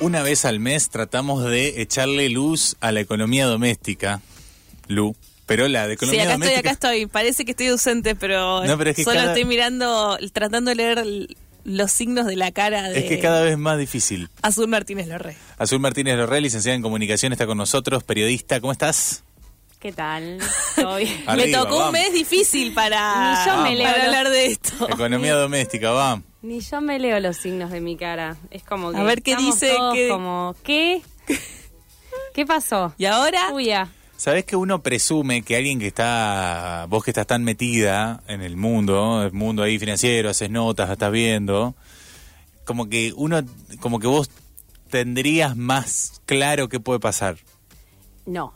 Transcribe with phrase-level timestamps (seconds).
[0.00, 4.20] Una vez al mes tratamos de echarle luz a la economía doméstica,
[4.86, 7.06] Lu, pero la de Sí, economía acá estoy, acá estoy.
[7.06, 10.76] Parece que estoy ausente, pero, No, pero es que solo cada- estoy mirando, tratando de
[10.76, 11.04] leer
[11.64, 14.28] los signos de la cara de Es que cada vez es más difícil.
[14.40, 15.36] Azul Martínez Lorre.
[15.58, 18.60] Azul Martínez Lorrel, licenciada en comunicación, está con nosotros, periodista.
[18.60, 19.24] ¿Cómo estás?
[19.80, 20.38] ¿Qué tal?
[20.76, 21.86] Arriba, Me tocó vamos.
[21.86, 24.88] un mes difícil para, yo me para hablar de esto.
[24.88, 26.22] Economía doméstica, va.
[26.42, 28.36] Ni yo me leo los signos de mi cara.
[28.50, 31.02] Es como que A ver qué dice, todos qué- como ¿qué?
[32.32, 32.94] ¿Qué pasó?
[32.98, 33.88] Y ahora, Uy, ya.
[34.16, 38.56] ¿Sabés que uno presume que alguien que está, vos que estás tan metida en el
[38.56, 41.74] mundo, el mundo ahí financiero, haces notas, estás viendo,
[42.64, 43.40] como que uno,
[43.80, 44.28] como que vos
[44.90, 47.36] tendrías más claro qué puede pasar.
[48.26, 48.54] No.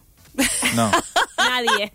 [0.75, 0.91] No.
[1.39, 1.93] Nadie.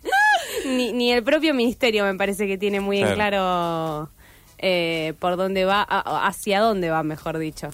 [0.66, 4.10] ni, ni el propio ministerio me parece que tiene muy en Claro.
[4.58, 7.70] Eh, por dónde va, hacia dónde va, mejor dicho.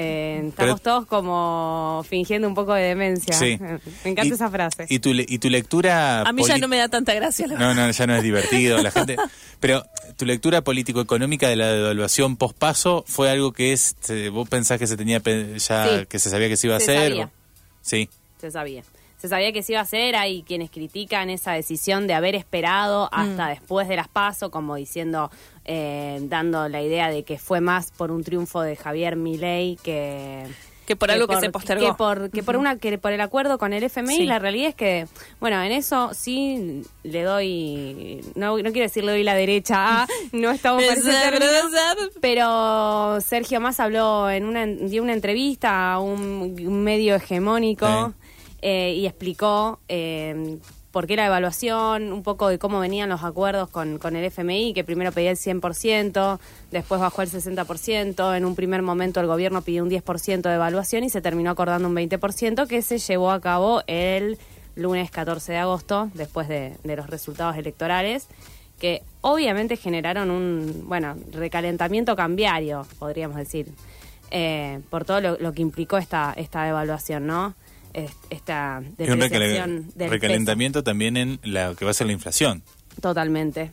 [0.00, 3.34] Eh, estamos Pero- todos como fingiendo un poco de demencia.
[3.34, 3.58] Sí.
[4.04, 4.86] Me encanta Y- esa frase.
[4.88, 6.20] Y tu, y tu lectura...
[6.22, 7.48] a mí ya no me da tanta gracia.
[7.48, 9.16] la No, no, ya no es divertido la gente.
[9.60, 9.84] Pero
[10.16, 13.96] tu lectura político-económica de la devaluación post-paso fue algo que es,
[14.32, 16.06] vos pensás que se tenía ya, Sí.
[16.08, 17.08] que se sabía que se iba a Se hacer.
[17.10, 17.24] sabía.
[17.26, 17.30] o-
[17.82, 18.08] Sí.
[18.40, 18.84] Se sabía.
[19.16, 20.14] Se sabía que se iba a hacer.
[20.14, 25.32] Hay quienes critican esa decisión de haber esperado hasta después de las PASO, como diciendo,
[25.70, 30.46] eh, dando la idea de que fue más por un triunfo de Javier Milei que
[30.86, 31.86] Que por algo que se postergó.
[31.86, 34.16] Que por, que por una que por el acuerdo con el FMI.
[34.16, 34.24] Sí.
[34.24, 35.06] La realidad es que,
[35.40, 40.06] bueno, en eso sí le doy, no, no quiero decir le doy la derecha a,
[40.32, 41.52] no estamos para ese término.
[42.22, 48.14] Pero Sergio Más habló en una dio una entrevista a un, un medio hegemónico
[48.62, 50.58] eh, y explicó eh,
[50.98, 54.74] por qué la evaluación, un poco de cómo venían los acuerdos con, con el FMI,
[54.74, 56.40] que primero pedía el 100%,
[56.72, 61.04] después bajó el 60%, en un primer momento el gobierno pidió un 10% de evaluación
[61.04, 64.38] y se terminó acordando un 20% que se llevó a cabo el
[64.74, 68.26] lunes 14 de agosto, después de, los resultados electorales
[68.80, 73.68] que obviamente generaron un, bueno, recalentamiento cambiario, podríamos decir,
[74.32, 77.54] eh, por todo lo, lo que implicó esta, esta evaluación, ¿no?
[77.92, 82.62] Es- Esta depreciación del recalentamiento también en la que va a ser la inflación.
[83.00, 83.72] Totalmente.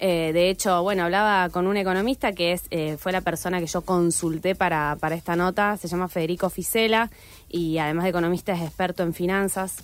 [0.00, 3.66] Eh, de hecho, bueno, hablaba con un economista que es eh, fue la persona que
[3.66, 7.10] yo consulté para, para esta nota, se llama Federico Fisela
[7.48, 9.76] y además de economista es experto en finanzas,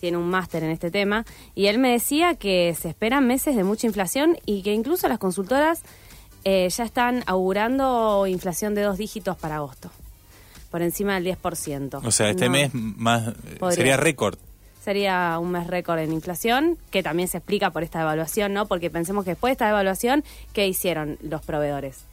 [0.00, 3.62] tiene un máster en este tema, y él me decía que se esperan meses de
[3.62, 5.82] mucha inflación y que incluso las consultoras
[6.44, 9.90] eh, ya están augurando inflación de dos dígitos para agosto,
[10.70, 12.00] por encima del 10%.
[12.04, 12.52] O sea, este No.
[12.52, 13.76] mes más eh, Podría.
[13.76, 14.38] sería récord.
[14.82, 18.66] Sería un mes récord en inflación, que también se explica por esta evaluación, ¿no?
[18.66, 22.04] Porque pensemos que después de esta evaluación, ¿qué hicieron los proveedores?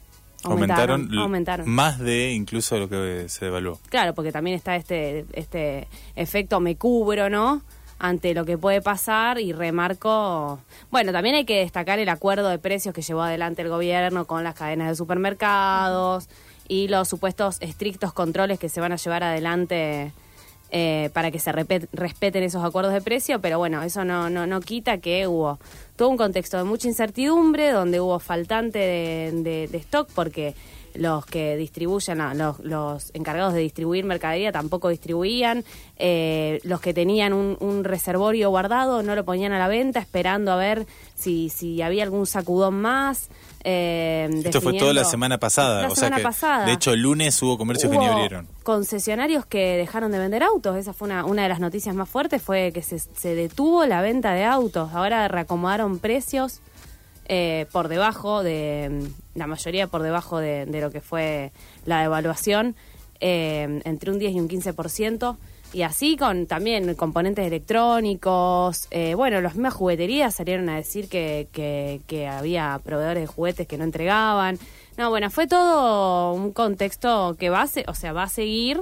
[0.43, 1.67] Aumentaron, aumentaron.
[1.69, 3.79] más de incluso lo que se devaluó.
[3.89, 7.61] Claro, porque también está este, este efecto me cubro, ¿no?
[7.99, 10.59] Ante lo que puede pasar y remarco.
[10.91, 14.43] Bueno, también hay que destacar el acuerdo de precios que llevó adelante el gobierno con
[14.43, 16.29] las cadenas de supermercados
[16.67, 20.11] y los supuestos estrictos controles que se van a llevar adelante
[20.69, 24.59] eh, para que se respeten esos acuerdos de precio, pero bueno, eso no, no, no
[24.59, 25.59] quita que hubo
[25.95, 30.55] todo un contexto de mucha incertidumbre, donde hubo faltante de, de- de stock, porque
[30.97, 35.63] los que distribuyen, los, los encargados de distribuir mercadería tampoco distribuían,
[35.97, 40.51] eh, los que tenían un, un reservorio guardado no lo ponían a la venta, esperando
[40.51, 40.85] a ver
[41.15, 43.29] si, si había algún sacudón más.
[43.63, 45.81] eh, Esto fue toda la semana pasada.
[45.83, 46.65] La o sea semana que, pasada.
[46.65, 48.47] De hecho, el lunes hubo comercios que ni abrieron.
[48.63, 50.77] concesionarios que dejaron de vender autos.
[50.77, 54.01] Esa fue una, una de las noticias más fuertes, fue que se, se detuvo la
[54.01, 54.93] venta de autos.
[54.93, 56.59] Ahora reacomodaron precios
[57.27, 61.51] eh, por debajo de, la mayoría por debajo de, lo que fue
[61.85, 62.75] la devaluación,
[63.19, 65.37] eh, entre un 10 y un 15%.
[65.73, 68.87] Y así con también componentes electrónicos.
[68.89, 73.77] eh, bueno, las mismas jugueterías salieron a decir que, que, había proveedores de juguetes que
[73.77, 74.57] no entregaban.
[74.97, 78.81] No, bueno, fue todo un contexto que va a, se- o sea, va a seguir,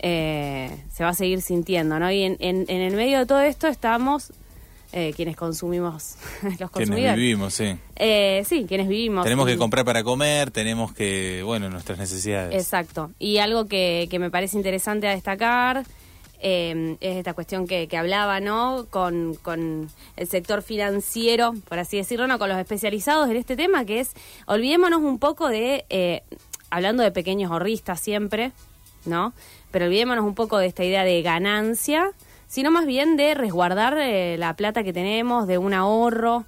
[0.00, 2.10] eh, se va a seguir sintiendo, ¿no?
[2.10, 4.32] Y en, en el medio de todo esto estamos
[4.92, 7.16] eh, quienes consumimos, los Quienes consumidores.
[7.16, 7.76] vivimos, sí.
[7.96, 9.24] Eh, sí, quienes vivimos.
[9.24, 12.54] Tenemos que comprar para comer, tenemos que, bueno, nuestras necesidades.
[12.54, 13.10] Exacto.
[13.18, 15.84] Y algo que, que me parece interesante a destacar
[16.40, 18.86] eh, es esta cuestión que, que hablaba, ¿no?
[18.90, 22.38] Con, con el sector financiero, por así decirlo, ¿no?
[22.38, 24.12] Con los especializados en este tema, que es,
[24.46, 26.22] olvidémonos un poco de, eh,
[26.70, 28.52] hablando de pequeños ahorristas siempre,
[29.04, 29.32] ¿no?
[29.70, 32.12] Pero olvidémonos un poco de esta idea de ganancia,
[32.48, 36.44] sino más bien de resguardar eh, la plata que tenemos, de un ahorro,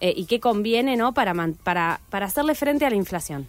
[0.00, 1.14] eh, y qué conviene, ¿no?
[1.14, 3.46] Para, man- para, para hacerle frente a la inflación.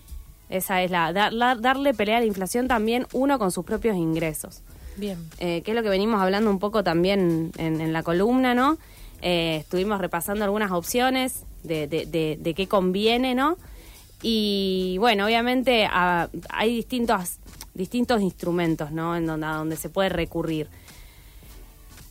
[0.49, 3.95] Esa es la, dar- la- darle pelea a la inflación también uno con sus propios
[3.97, 4.61] ingresos.
[4.97, 5.17] Bien.
[5.39, 8.77] Eh, que es lo que venimos hablando un poco también en, en la columna, ¿no?
[9.23, 13.57] Eh, estuvimos repasando algunas opciones de, de, de- de qué conviene, ¿no?
[14.21, 17.37] Y bueno, obviamente ah, hay distintos,
[17.73, 19.15] distintos instrumentos, ¿no?
[19.15, 20.67] En donde, a donde se puede recurrir.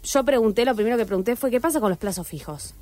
[0.02, 2.74] Yo pregunté, lo primero que pregunté fue, ¿qué pasa con los plazos fijos?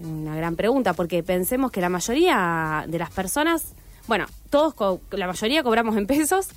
[0.00, 3.74] Una gran pregunta, porque pensemos que la mayoría de las personas,
[4.06, 6.48] bueno, todos, la mayoría cobramos en pesos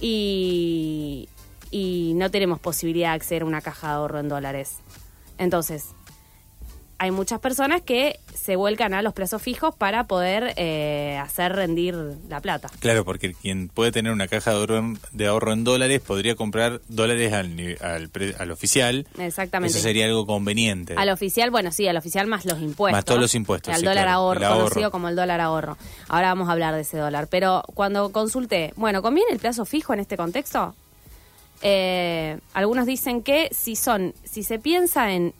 [0.00, 1.28] y,
[1.70, 4.78] y no tenemos posibilidad de acceder a una caja de ahorro en dólares.
[5.38, 5.86] Entonces,
[6.98, 11.94] hay muchas personas que se vuelcan a los plazos fijos para poder eh, hacer rendir
[12.28, 12.68] la plata.
[12.80, 16.34] Claro, porque quien puede tener una caja de ahorro en, de ahorro en dólares podría
[16.34, 19.06] comprar dólares al, al, al oficial.
[19.18, 19.76] Exactamente.
[19.76, 20.94] Eso sería algo conveniente.
[20.96, 22.96] Al oficial, bueno, sí, al oficial más los impuestos.
[22.98, 24.64] Más todos los impuestos, Al sí, dólar claro, ahorro, ahorro.
[24.64, 25.76] conocido como el dólar ahorro.
[26.08, 27.28] Ahora vamos a hablar de ese dólar.
[27.30, 30.74] Pero cuando consulté, bueno, ¿conviene el plazo fijo en este contexto?
[31.62, 35.32] Eh, algunos dicen que si son, si se piensa en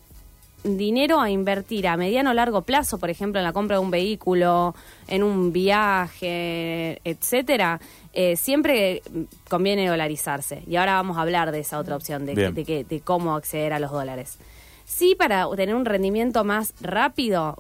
[0.64, 3.90] dinero a invertir a mediano o largo plazo, por ejemplo, en la compra de un
[3.90, 4.74] vehículo,
[5.08, 7.80] en un viaje, etcétera,
[8.12, 9.02] eh, siempre
[9.48, 10.62] conviene dolarizarse.
[10.66, 13.72] Y ahora vamos a hablar de esa otra opción, de, de que- de cómo acceder
[13.72, 14.38] a los dólares.
[14.84, 17.56] Sí, para tener un rendimiento más rápido,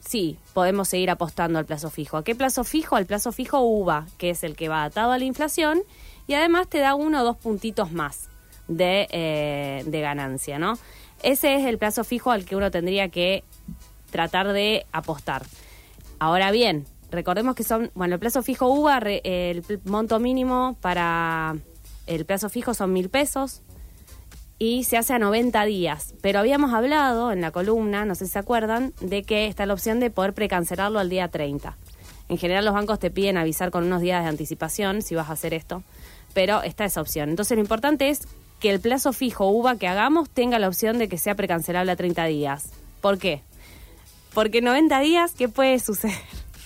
[0.00, 2.16] sí, podemos seguir apostando al plazo fijo.
[2.16, 2.96] ¿A qué plazo fijo?
[2.96, 5.80] Al plazo fijo UVA, que es el que va atado a la inflación
[6.26, 8.28] y además te da uno o dos puntitos más
[8.68, 10.78] de, eh, de ganancia, ¿no?
[11.22, 13.42] Ese es el plazo fijo al que uno tendría que
[14.10, 15.44] tratar de apostar.
[16.18, 21.56] Ahora bien, recordemos que son, bueno, el plazo fijo re- el monto mínimo para
[22.06, 23.62] el plazo fijo son mil pesos
[24.58, 26.14] y se hace a 90 días.
[26.22, 29.74] Pero habíamos hablado en la columna, no sé si se acuerdan, de que está la
[29.74, 31.76] opción de poder precancelarlo al día 30.
[32.28, 35.32] En general los bancos te piden avisar con unos días de anticipación si vas a
[35.34, 35.82] hacer esto,
[36.32, 37.28] pero está esa opción.
[37.30, 38.22] Entonces lo importante es
[38.60, 41.96] que el plazo fijo UVA que hagamos tenga la opción de que sea precancelable a
[41.96, 42.70] 30 días.
[43.00, 43.42] ¿Por qué?
[44.32, 46.16] Porque en 90 días, ¿qué puede suceder?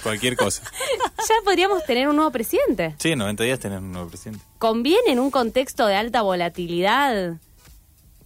[0.03, 0.63] Cualquier cosa.
[1.19, 2.95] ya podríamos tener un nuevo presidente.
[2.99, 4.45] Sí, en 90 días tener un nuevo presidente.
[4.59, 7.37] ¿Conviene en un contexto de alta volatilidad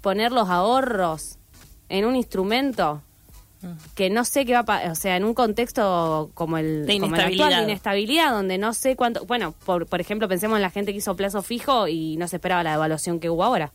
[0.01, 1.39] poner los ahorros
[1.89, 3.03] en un instrumento
[3.95, 4.91] que no sé qué va a pasar?
[4.91, 7.59] O sea, en un contexto como el, De como el actual, inestabilidad.
[7.59, 9.25] de inestabilidad, donde no sé cuánto...
[9.27, 12.37] Bueno, por, por ejemplo, pensemos en la gente que hizo plazo fijo y no se
[12.37, 13.73] esperaba la devaluación que hubo ahora.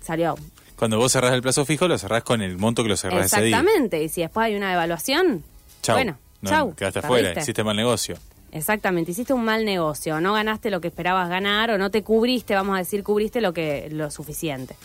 [0.00, 0.36] Salió.
[0.76, 3.42] Cuando vos cerrás el plazo fijo, lo cerrás con el monto que lo cerrás ese
[3.42, 3.56] día.
[3.58, 4.02] Exactamente.
[4.02, 5.42] Y si después hay una devaluación,
[5.82, 5.96] Chau.
[5.96, 6.74] bueno, No, chau.
[6.74, 8.16] Quedaste afuera, hiciste mal negocio.
[8.52, 12.54] Exactamente, hiciste un mal negocio, no ganaste lo que esperabas ganar o no te cubriste,
[12.54, 14.76] vamos a decir, cubriste lo que lo suficiente.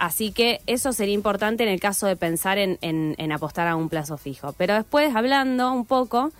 [0.00, 4.16] Así que eso sería importante en el caso de pensar en, apostar a un plazo
[4.16, 4.54] fijo.
[4.54, 6.32] Pero después, hablando un poco,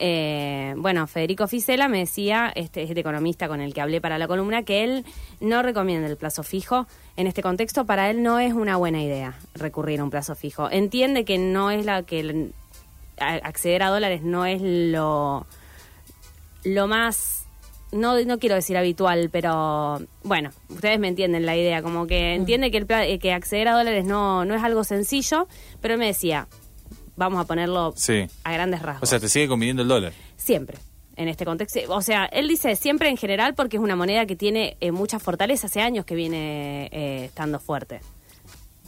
[0.00, 4.26] eh, bueno, Federico Fisela me decía, este, este economista con el que hablé para la
[4.26, 5.04] columna, que él
[5.38, 6.88] no recomienda el plazo fijo.
[7.16, 10.68] En este contexto, para él no es una buena idea recurrir a un plazo fijo.
[10.68, 12.50] Entiende que no es la que
[13.16, 15.46] acceder a dólares no es lo
[16.64, 17.43] lo más
[17.94, 22.70] no no quiero decir habitual pero bueno ustedes me entienden la idea como que entiende
[22.70, 25.48] que el eh, que acceder a dólares no no es algo sencillo
[25.80, 26.46] pero él me decía
[27.16, 28.26] vamos a ponerlo Sí.
[28.42, 29.04] a grandes rasgos.
[29.04, 30.12] O sea, te sigue conviniendo el dólar.
[30.36, 30.78] siempre
[31.16, 31.78] en este contexto.
[31.90, 35.20] O sea él dice siempre en general porque es una moneda que tiene eh, mucha
[35.20, 35.68] fortaleza.
[35.68, 38.00] Hace años que viene eh, estando fuerte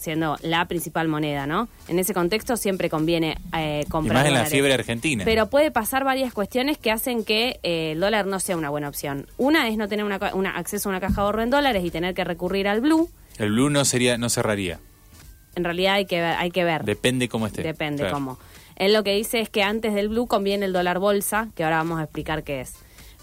[0.06, 1.68] siendo la principal moneda, ¿no?
[1.88, 5.24] En ese contexto siempre conviene eh, Y comprar más en la fiebre argentina.
[5.24, 8.88] Pero puede pasar varias cuestiones que hacen que eh, el dólar no sea una buena
[8.88, 9.26] opción.
[9.36, 10.16] Una es no tener una,
[10.50, 13.10] acceso a una caja de ahorro en dólares y tener que recurrir al blue.
[13.36, 14.78] El blue no sería, no cerraría.
[15.56, 16.36] En realidad hay que ver.
[16.38, 16.84] Hay que ver.
[16.84, 17.62] Depende cómo esté.
[17.64, 18.14] Depende Claro.
[18.14, 18.38] cómo.
[18.76, 21.78] Él lo que dice es que antes del blue conviene el dólar bolsa, que ahora
[21.78, 22.74] vamos a explicar qué es.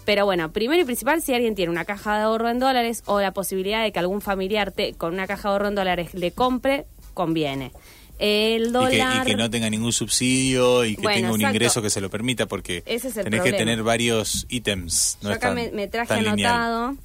[0.04, 3.20] Pero bueno, primero y principal, si alguien tiene una caja de ahorro en dólares o
[3.20, 6.30] la posibilidad de que algún familiar te, con una caja de ahorro en dólares le
[6.32, 6.84] compre,
[7.14, 7.72] conviene.
[8.18, 9.26] El Y que, dólar...
[9.26, 11.54] y que no tenga ningún subsidio y que Bueno, tenga un exacto.
[11.56, 15.18] ingreso que se lo permita porque Ese es el tenés que tener varios ítems.
[15.22, 16.32] No yo acá tan- me, me traje lineal.
[16.52, 16.96] anotado,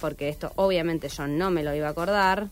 [0.00, 2.48] porque esto obviamente yo no me lo iba a acordar,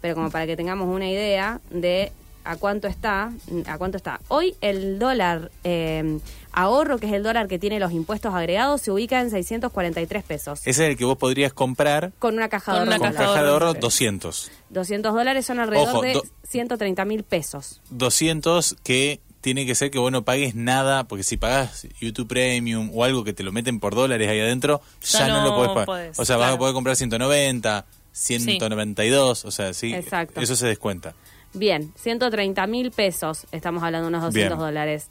[0.00, 2.12] pero como para que tengamos una idea de
[2.48, 3.30] a cuánto está,
[3.66, 4.20] a cuánto está.
[4.28, 6.18] Hoy el dólar eh,
[6.52, 10.60] ahorro, que es el dólar que tiene los impuestos agregados, se ubica en 643 pesos.
[10.60, 12.88] Ese es el que vos podrías comprar Con una caja de ahorro.
[12.90, 13.30] una con completa.
[13.32, 13.80] caja de ahorro ahorro.
[13.80, 14.50] 200.
[14.70, 17.80] 200 dólares son alrededor Ojo, de do- 130 mil pesos.
[17.90, 22.90] 200 que tiene que ser que vos no pagues nada, porque si pagas YouTube Premium
[22.94, 25.68] o algo que te lo meten por dólares ahí adentro, ya, Ya no, lo podés
[25.70, 25.86] pagar.
[25.86, 30.40] podés, o sea, vas a poder comprar 190, 192, o sea, sí, Exacto.
[30.40, 31.14] eso se descuenta.
[31.54, 34.58] Bien, 130 mil pesos, estamos hablando de unos 200 Bien.
[34.58, 35.08] dólares.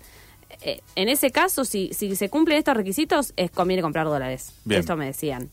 [0.62, 4.54] eh, en ese caso, si, si se cumplen estos requisitos, es conviene comprar dólares.
[4.66, 4.80] Bien.
[4.80, 5.50] Esto me decían.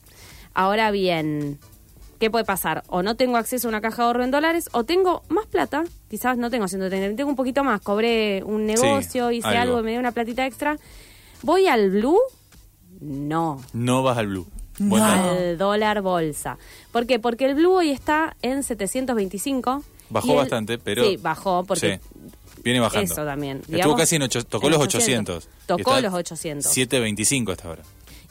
[0.53, 1.59] Ahora bien,
[2.21, 2.85] ¿qué puede pasar?
[2.87, 5.85] O no tengo acceso a una caja de ahorro en dólares, o tengo más plata,
[6.09, 9.61] quizás no tengo 130, tengo un poquito más, cobré un negocio, hice algo.
[9.77, 10.77] algo, me dio una platita extra.
[11.43, 12.19] ¿Voy al blue?
[13.01, 13.61] No.
[13.73, 14.47] No vas al blue.
[14.79, 15.05] No.
[15.05, 16.57] Al dólar bolsa.
[16.93, 17.19] ¿Por qué?
[17.19, 19.83] Porque el blue hoy está en 725.
[20.15, 21.05] Bajó el- bastante, pero...
[21.05, 22.21] Sí, bajó porque Sí.
[22.63, 23.13] Viene bajando.
[23.13, 23.59] Eso también.
[23.59, 25.37] Estuvo Digamos, casi en ocho, tocó en los 800.
[25.49, 25.67] 800.
[25.67, 26.73] Tocó los 800.
[26.75, 27.83] 7.25 hasta ahora.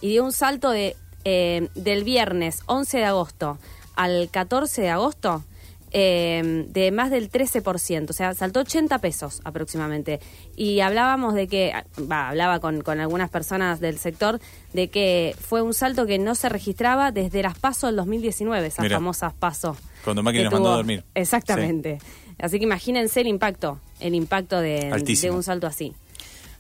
[0.02, 3.58] y dio un salto de eh, del viernes 11 de agosto
[3.96, 5.44] al 14 de agosto
[5.92, 10.20] eh, de más del 13%, o sea, saltó 80 pesos aproximadamente.
[10.56, 11.72] Y hablábamos de que,
[12.12, 14.40] va, hablaba con, con algunas personas del sector,
[14.74, 18.90] de que fue un salto que no se registraba desde las PASO del 2019, esas
[18.90, 19.78] famosas PASO.
[20.04, 20.78] Cuando Macri nos mandó a tuvo.
[20.78, 21.04] dormir.
[21.16, 22.00] Exactamente.
[22.40, 24.92] Así que imagínense el impacto, el impacto de,
[25.32, 25.94] un salto así.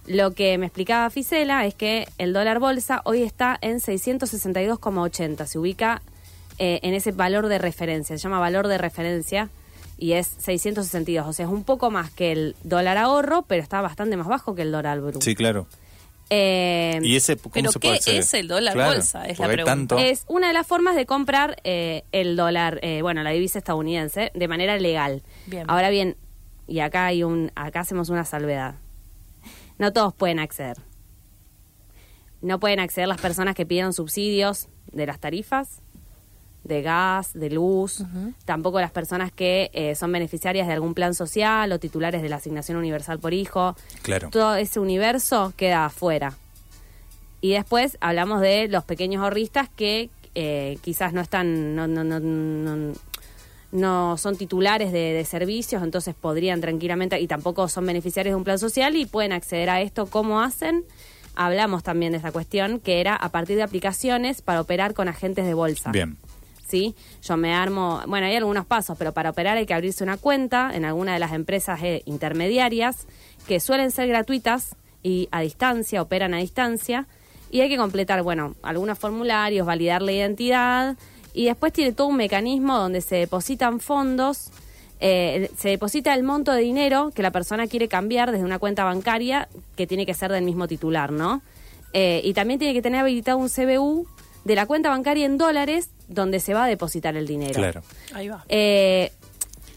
[0.05, 5.45] Lo que me explicaba Fisela es que el dólar bolsa hoy está en 662,80.
[5.45, 6.01] Se ubica
[6.59, 8.17] eh, en ese valor de referencia.
[8.17, 9.49] Se llama valor de referencia
[9.97, 11.27] y es 662.
[11.27, 14.55] O sea, es un poco más que el dólar ahorro, pero está bastante más bajo
[14.55, 15.21] que el dólar blue.
[15.21, 15.67] Sí, claro.
[16.29, 18.19] Eh, ¿Y ese cómo Pero se puede ¿qué acceder?
[18.21, 19.25] es el dólar Claro, bolsa?
[19.25, 19.71] Es la pregunta.
[19.71, 23.59] tanto- es una de las formas de comprar eh, el dólar, eh, bueno, la divisa
[23.59, 25.21] estadounidense, de manera legal.
[25.45, 25.65] Bien.
[25.69, 26.17] Ahora bien,
[26.67, 28.75] y acá hay un, acá hacemos una salvedad.
[29.77, 30.77] No todos pueden acceder.
[32.41, 35.81] No pueden acceder las personas que pidieron subsidios de las tarifas,
[36.63, 38.03] de gas, de luz,
[38.45, 42.37] tampoco las personas que eh, son beneficiarias de algún plan social o titulares de la
[42.37, 43.75] asignación universal por hijo.
[44.01, 44.29] Claro.
[44.29, 46.37] Todo ese universo queda afuera.
[47.41, 52.19] Y después hablamos de los pequeños ahorristas que eh, quizás no están, no, no, no,
[52.19, 52.93] no,
[53.73, 58.43] no son titulares de, de servicios, entonces podrían tranquilamente, y tampoco son beneficiarios de un
[58.45, 60.05] plan social y pueden acceder a esto.
[60.05, 60.85] ¿Cómo hacen?
[61.35, 65.45] Hablamos también de esa cuestión, que era a partir de aplicaciones para operar con agentes
[65.45, 65.91] de bolsa.
[65.91, 66.15] Bien.
[67.21, 70.71] Yo me armo, bueno, hay algunos pasos, pero para operar hay que abrirse una cuenta
[70.73, 73.07] en alguna de las empresas eh, intermediarias
[73.47, 77.07] que suelen ser gratuitas y a distancia, operan a distancia,
[77.51, 80.97] y hay que completar, bueno, algunos formularios, validar la identidad,
[81.33, 84.49] y después tiene todo un mecanismo donde se depositan fondos,
[84.99, 88.85] eh, se deposita el monto de dinero que la persona quiere cambiar desde una cuenta
[88.85, 91.41] bancaria que tiene que ser del mismo titular, ¿no?
[91.91, 94.07] Eh, y también tiene que tener habilitado un CBU
[94.45, 97.53] de la cuenta bancaria en dólares donde se va a depositar el dinero.
[97.53, 97.81] Claro.
[98.13, 98.43] Ahí va.
[98.49, 99.11] Eh,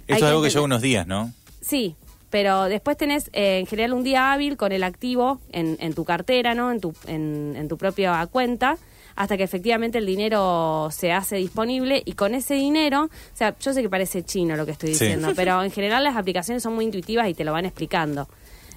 [0.09, 1.33] hay Esto es algo que lleva unos días, ¿no?
[1.61, 1.97] Sí,
[2.31, 6.05] pero después tenés eh, en general un día hábil con el activo en, en tu
[6.05, 6.71] cartera, ¿no?
[6.71, 8.77] En tu, en, en tu propia cuenta,
[9.15, 13.73] hasta que efectivamente el dinero se hace disponible y con ese dinero, o sea, yo
[13.73, 15.05] sé que parece chino lo que estoy Sí.
[15.05, 18.29] diciendo, pero en general las aplicaciones son muy intuitivas y te lo van explicando.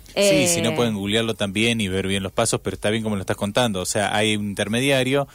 [0.07, 3.03] Sí, Eh, si no pueden googlearlo también y ver bien los pasos, pero está bien
[3.03, 3.81] como lo estás contando.
[3.81, 5.27] O sea, hay un intermediario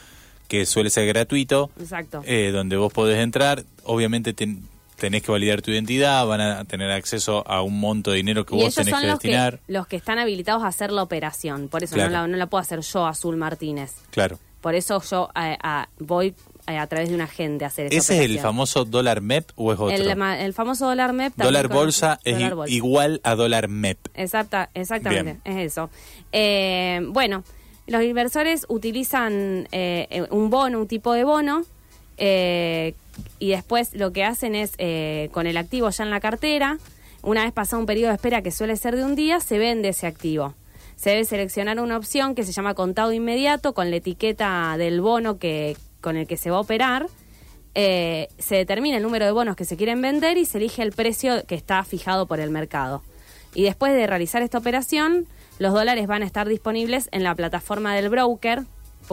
[0.49, 2.23] que suele ser gratuito, Exacto.
[2.27, 3.65] eh, donde vos podés entrar.
[3.85, 4.63] Obviamente ten-
[4.97, 8.55] tenés que validar tu identidad, van a tener acceso a un monto de dinero que
[8.57, 9.61] y vos tenés que los que, destinar.
[9.67, 12.11] los que están habilitados a hacer la operación, por eso Claro.
[12.11, 13.93] no, la, no la puedo hacer yo, Azul Martínez.
[14.11, 14.39] Claro.
[14.61, 16.35] Por eso yo eh, a- voy
[16.67, 19.51] eh, a través de un agente a hacer esa ¿Ese es el famoso dólar MEP
[19.57, 19.91] o es otro?
[19.95, 21.35] El, famoso dólar MEP.
[21.35, 22.75] también dólar bolsa es dólar i- bolsa.
[22.75, 23.99] igual a dólar MEP.
[24.15, 25.59] Exacta, exactamente, Bien.
[25.59, 25.91] es eso.
[26.33, 27.45] Eh, bueno,
[27.87, 31.65] los inversores utilizan eh, eh, un bono, un tipo de bono,
[32.17, 32.95] eh,
[33.39, 36.79] y después lo que hacen es, eh, con el activo ya en la cartera,
[37.23, 39.89] una vez pasado un periodo de espera que suele ser de un día, se vende
[39.89, 40.55] ese activo.
[40.97, 45.39] Se debe seleccionar una opción que se llama contado inmediato con la etiqueta del bono
[45.39, 47.09] que, con el que se va a operar.
[47.75, 50.93] Eh, se determina el número de bonos que se quieren vender y se elige el
[50.93, 53.03] precio que está fijado por el mercado.
[53.55, 55.27] Y después de realizar esta operación,
[55.59, 58.63] los dólares van a estar disponibles en la plataforma del broker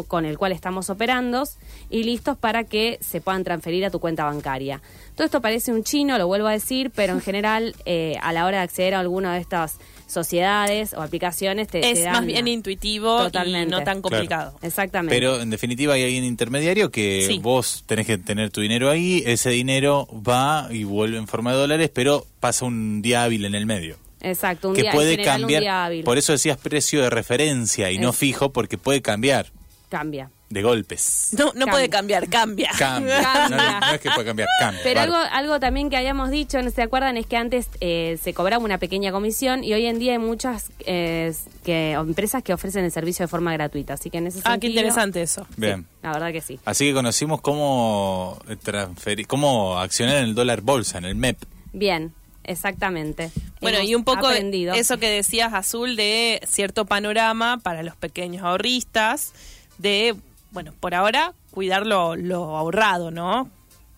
[0.07, 1.43] con el cual estamos operando
[1.89, 4.81] y listos para que se puedan transferir a tu cuenta bancaria.
[5.15, 8.45] Todo esto parece un chino, lo vuelvo a decir, pero en general eh, a la
[8.45, 12.25] hora de acceder a alguna de estas sociedades o aplicaciones te, te Es dan más
[12.25, 13.67] bien intuitivo Totalmente.
[13.67, 14.57] y no tan complicado.
[14.61, 15.13] Exactamente.
[15.15, 17.39] Pero en definitiva hay alguien intermediario que Sí.
[17.39, 21.57] vos tenés que tener tu dinero ahí, ese dinero va y vuelve en forma de
[21.57, 23.97] dólares, pero pasa un día hábil en el medio.
[24.21, 25.75] Exacto, un que día, puede general, un día cambiar.
[25.85, 26.03] hábil.
[26.03, 29.47] Por eso decías precio de referencia y no fijo, porque puede cambiar
[29.89, 30.29] Cambia.
[30.49, 31.29] de golpes.
[31.37, 31.71] No, no Cambia.
[31.71, 32.71] puede cambiar, cambia.
[32.77, 33.21] Cambia.
[33.21, 33.49] Cambia.
[33.49, 34.81] No, no es que puede cambiar, cambia.
[34.83, 38.33] Pero algo, algo también que habíamos dicho, no se acuerdan, es que antes eh, se
[38.33, 42.85] cobraba una pequeña comisión y hoy en día hay muchas eh, que, empresas que ofrecen
[42.85, 43.93] el servicio de forma gratuita.
[43.95, 45.45] Así que en ese Ah, qué interesante eso.
[45.49, 45.85] sí, Bien.
[46.03, 46.59] la verdad que sí.
[46.63, 51.37] Así que conocimos cómo transferir, cómo accionar en el dólar bolsa, en el MEP.
[51.73, 52.13] Bien.
[52.43, 53.31] Exactamente.
[53.61, 54.73] Bueno, Hemos y un poco aprendido.
[54.73, 59.33] eso que decías, Azul, de cierto panorama para los pequeños ahorristas,
[59.77, 60.15] de,
[60.51, 63.49] bueno, por ahora, cuidar lo, lo ahorrado, ¿no?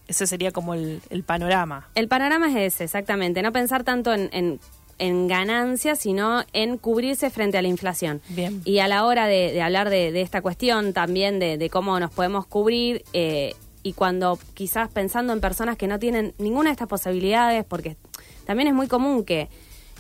[0.08, 1.88] Ese sería como el, el panorama.
[1.96, 3.42] El panorama es ese, exactamente.
[3.42, 4.60] No pensar tanto en, en,
[5.00, 8.22] en ganancias, sino en cubrirse frente a la inflación.
[8.30, 8.62] Bien.
[8.66, 12.00] Y a la hora de, de hablar de, de esta cuestión también, de, de cómo
[12.00, 16.74] nos podemos cubrir, eh, y cuando quizás pensando en personas que no tienen ninguna de
[16.74, 17.98] estas posibilidades, porque
[18.46, 19.50] también es muy común que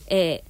[0.07, 0.43] eh,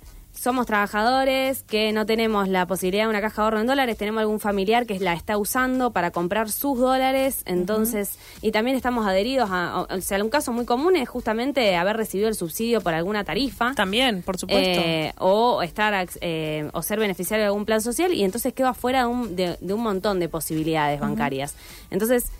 [0.43, 4.21] somos trabajadores, que no tenemos la posibilidad de una caja de ahorro en dólares, tenemos
[4.21, 9.49] algún familiar que la está usando para comprar sus dólares, entonces, y también estamos adheridos
[9.51, 13.23] a, o sea, un caso muy común es justamente haber recibido el subsidio por alguna
[13.23, 13.73] tarifa.
[13.75, 14.81] También, por supuesto.
[14.83, 19.01] Eh, o estar eh, o ser beneficiario de algún plan social y entonces quedo afuera
[19.01, 21.55] de un, de, de un montón de posibilidades bancarias.
[21.91, 22.31] Entonces,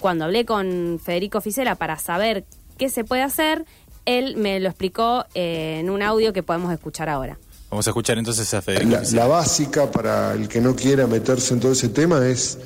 [0.00, 2.44] cuando hablé con Federico Ficela para saber
[2.78, 3.64] qué se puede hacer,
[4.04, 7.38] él me lo explicó eh, en un audio que podemos escuchar ahora.
[7.70, 8.90] Vamos a escuchar entonces a Federico.
[8.90, 12.58] La, la básica para el que no quiera meterse en todo ese tema es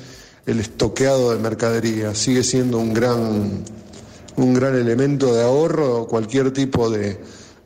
[0.45, 2.13] el estoqueado de mercadería.
[2.13, 3.63] Sigue siendo un gran,
[4.35, 7.19] un gran elemento de ahorro, cualquier tipo de,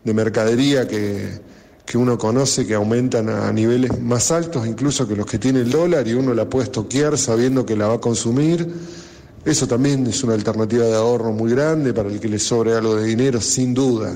[0.03, 1.39] de mercadería que,
[1.85, 5.71] que uno conoce que aumentan a niveles más altos, incluso que los que tiene el
[5.71, 8.67] dólar, y uno la puede estoquear sabiendo que la va a consumir.
[9.43, 12.95] Eso también es una alternativa de ahorro muy grande para el que le sobre algo
[12.95, 14.15] de dinero, sin duda.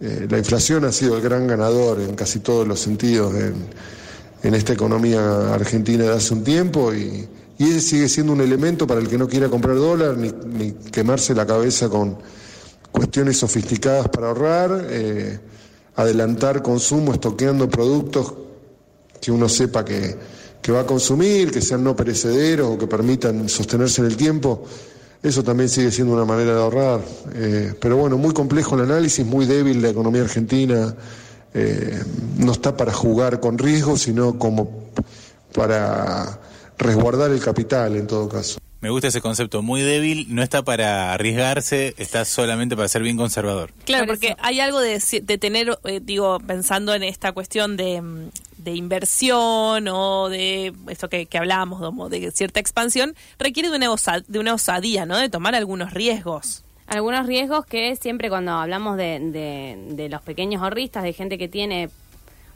[0.00, 4.74] Eh, la inflación ha sido el gran ganador en casi todos los sentidos en, esta
[4.74, 9.16] economía argentina de hace un tiempo y, ese sigue siendo un elemento para el que
[9.16, 12.18] no quiera comprar dólar ni, ni quemarse la cabeza con
[12.92, 15.40] cuestiones sofisticadas para ahorrar, eh,
[15.96, 18.34] adelantar consumo estoqueando productos
[19.20, 20.16] que uno sepa que,
[20.64, 24.64] que va a consumir, que sean no perecederos o que permitan sostenerse en el tiempo.
[25.22, 27.00] Eso también sigue siendo una manera de ahorrar.
[27.34, 30.96] Eh, pero bueno, muy complejo el análisis, muy débil la economía argentina.
[31.52, 32.02] Eh,
[32.38, 34.88] no está para jugar con riesgo, sino como
[35.54, 36.40] para
[36.78, 38.58] resguardar el capital en todo caso.
[38.80, 43.18] Me gusta ese concepto, muy débil, no está para arriesgarse, está solamente para ser bien
[43.18, 43.70] conservador.
[43.84, 48.02] Claro, porque hay algo de, de tener, eh, digo, pensando en esta cuestión de,
[48.64, 53.88] de inversión o de esto que, que hablábamos, como de cierta expansión, requiere de una,
[54.26, 55.16] de una osadía, ¿no?
[55.18, 56.64] De tomar algunos riesgos.
[56.86, 61.48] Algunos riesgos que siempre cuando hablamos de, de, de los pequeños ahorristas, de gente que
[61.48, 61.88] tiene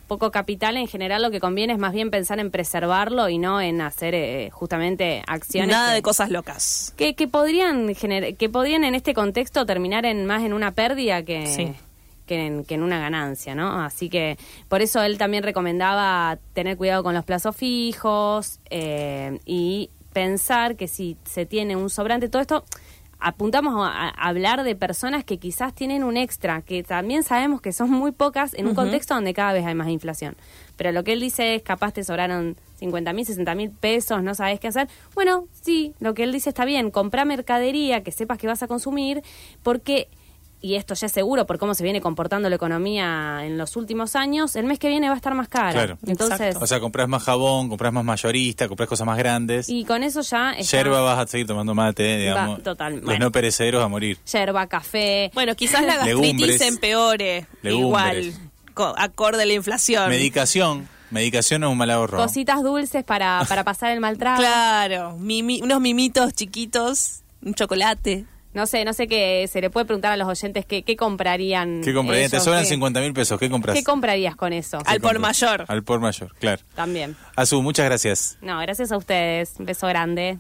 [0.07, 3.61] poco capital, en general lo que conviene es más bien pensar en preservarlo y no
[3.61, 5.71] en hacer eh, justamente acciones.
[5.71, 6.95] Nada que, de cosas locas.
[6.97, 11.47] Que, que podrían que podrían en este contexto terminar en más en una pérdida que,
[11.47, 11.75] Sí.
[12.29, 13.83] Que, en, que en una ganancia, ¿no?
[13.83, 14.39] Así que
[14.69, 20.87] por eso él también recomendaba tener cuidado con los plazos fijos eh, y pensar que
[20.87, 22.65] si se tiene un sobrante, todo esto
[23.21, 27.91] apuntamos a, hablar de personas que quizás tienen un extra, que también sabemos que son
[27.91, 30.37] muy pocas en un contexto donde cada vez hay más inflación.
[30.77, 34.35] Pero lo que él dice es, capaz te sobraron 50 mil, 60 mil pesos, no
[34.35, 34.89] sabes qué hacer.
[35.15, 38.69] Bueno, sí, lo que él dice está bien, compra mercadería que sepas que vas a
[38.69, 39.23] consumir,
[39.63, 40.09] porque,
[40.61, 44.17] y esto ya es seguro por cómo se viene comportando la economía en los últimos
[44.17, 45.73] años, el mes que viene va a estar más cara.
[45.73, 45.99] Claro.
[46.07, 46.65] Entonces, Exacto.
[46.65, 49.69] O sea, compras más jabón, compras más mayorista, compras cosas más grandes.
[49.69, 52.63] y con eso ya está Yerba vas a seguir tomando mate, digamos.
[52.63, 53.27] total, Los bueno.
[53.27, 54.19] no perecederos a morir.
[54.31, 55.31] yerba, café.
[55.35, 58.27] Bueno, quizás la gastritis empeore Legumbres.
[58.27, 60.09] igual, co- acorde a la inflación.
[60.09, 60.89] Medicación.
[61.11, 62.19] Medicación es un mal ahorro.
[62.19, 64.39] Cositas dulces para, para pasar el mal trago.
[64.43, 68.27] Claro, mimi- unos mimitos chiquitos, un chocolate.
[68.59, 71.81] No sé, no sé qué se le puede preguntar a los oyentes qué, qué comprarían.
[71.81, 72.29] ¿Qué comprarías?
[72.33, 73.39] Te ellos, sobran qué- 50 mil pesos.
[73.39, 73.77] ¿Qué compras?
[73.77, 74.79] ¿Qué comprarías con eso?
[74.85, 75.65] Al ¿Qué por mayor.
[75.69, 76.61] Al por mayor, claro.
[76.75, 77.15] También.
[77.37, 78.37] Azu, muchas gracias.
[78.43, 79.53] No, gracias a ustedes.
[79.61, 80.37] Un beso grande.